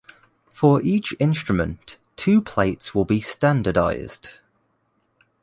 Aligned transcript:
For 0.49 0.81
each 0.81 1.13
instrument 1.19 1.97
two 2.15 2.41
plates 2.41 2.95
will 2.95 3.05
be 3.05 3.21
standardized. 3.21 4.29